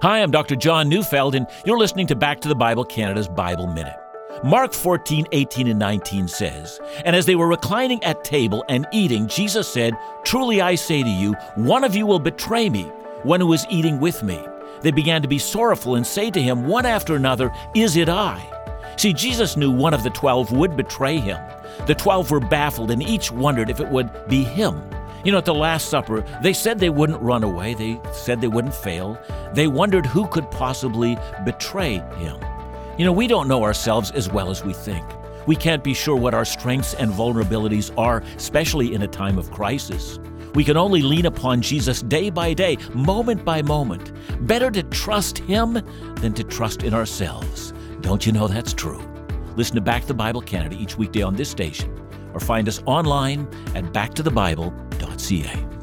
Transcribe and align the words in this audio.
Hi, 0.00 0.18
I'm 0.20 0.30
Dr. 0.32 0.56
John 0.56 0.88
Neufeld, 0.88 1.34
and 1.34 1.46
you're 1.64 1.78
listening 1.78 2.08
to 2.08 2.16
Back 2.16 2.40
to 2.40 2.48
the 2.48 2.54
Bible 2.56 2.84
Canada's 2.84 3.28
Bible 3.28 3.68
Minute. 3.68 3.96
Mark 4.42 4.72
14, 4.72 5.26
18, 5.30 5.68
and 5.68 5.78
19 5.78 6.26
says, 6.26 6.80
And 7.04 7.14
as 7.14 7.24
they 7.26 7.36
were 7.36 7.46
reclining 7.46 8.02
at 8.02 8.24
table 8.24 8.64
and 8.68 8.86
eating, 8.90 9.28
Jesus 9.28 9.68
said, 9.68 9.96
Truly 10.24 10.60
I 10.60 10.74
say 10.74 11.04
to 11.04 11.08
you, 11.08 11.34
one 11.54 11.84
of 11.84 11.94
you 11.94 12.06
will 12.06 12.18
betray 12.18 12.68
me, 12.68 12.84
one 13.22 13.40
who 13.40 13.52
is 13.52 13.66
eating 13.70 14.00
with 14.00 14.24
me. 14.24 14.40
They 14.80 14.90
began 14.90 15.22
to 15.22 15.28
be 15.28 15.38
sorrowful 15.38 15.94
and 15.94 16.04
say 16.04 16.30
to 16.32 16.42
him 16.42 16.66
one 16.66 16.86
after 16.86 17.14
another, 17.14 17.52
Is 17.76 17.96
it 17.96 18.08
I? 18.08 18.44
See, 18.96 19.12
Jesus 19.12 19.56
knew 19.56 19.70
one 19.70 19.94
of 19.94 20.02
the 20.02 20.10
twelve 20.10 20.50
would 20.50 20.76
betray 20.76 21.18
him. 21.18 21.38
The 21.86 21.94
twelve 21.94 22.30
were 22.30 22.40
baffled, 22.40 22.90
and 22.90 23.02
each 23.02 23.30
wondered 23.30 23.70
if 23.70 23.78
it 23.78 23.88
would 23.88 24.10
be 24.26 24.42
him. 24.42 24.82
You 25.24 25.30
know, 25.30 25.38
at 25.38 25.44
the 25.44 25.54
Last 25.54 25.88
Supper, 25.88 26.22
they 26.42 26.52
said 26.52 26.80
they 26.80 26.90
wouldn't 26.90 27.22
run 27.22 27.44
away, 27.44 27.74
they 27.74 28.00
said 28.12 28.40
they 28.40 28.48
wouldn't 28.48 28.74
fail. 28.74 29.16
They 29.54 29.66
wondered 29.66 30.06
who 30.06 30.26
could 30.28 30.50
possibly 30.50 31.18
betray 31.44 31.94
him. 32.16 32.38
You 32.98 33.04
know, 33.04 33.12
we 33.12 33.26
don't 33.26 33.48
know 33.48 33.64
ourselves 33.64 34.10
as 34.12 34.30
well 34.30 34.50
as 34.50 34.64
we 34.64 34.72
think. 34.72 35.04
We 35.46 35.56
can't 35.56 35.82
be 35.82 35.94
sure 35.94 36.16
what 36.16 36.34
our 36.34 36.44
strengths 36.44 36.94
and 36.94 37.10
vulnerabilities 37.10 37.92
are, 37.98 38.22
especially 38.36 38.94
in 38.94 39.02
a 39.02 39.08
time 39.08 39.38
of 39.38 39.50
crisis. 39.50 40.18
We 40.54 40.64
can 40.64 40.76
only 40.76 41.02
lean 41.02 41.26
upon 41.26 41.62
Jesus 41.62 42.02
day 42.02 42.30
by 42.30 42.52
day, 42.52 42.76
moment 42.94 43.44
by 43.44 43.62
moment. 43.62 44.12
Better 44.46 44.70
to 44.70 44.82
trust 44.84 45.38
Him 45.38 45.74
than 46.16 46.32
to 46.34 46.44
trust 46.44 46.82
in 46.82 46.94
ourselves. 46.94 47.72
Don't 48.02 48.26
you 48.26 48.32
know 48.32 48.46
that's 48.46 48.72
true? 48.72 49.02
Listen 49.56 49.76
to 49.76 49.80
Back 49.80 50.02
to 50.02 50.08
the 50.08 50.14
Bible 50.14 50.42
Canada 50.42 50.76
each 50.78 50.96
weekday 50.96 51.22
on 51.22 51.34
this 51.34 51.50
station 51.50 51.98
or 52.34 52.40
find 52.40 52.68
us 52.68 52.82
online 52.86 53.48
at 53.74 53.84
backtothebible.ca. 53.92 55.81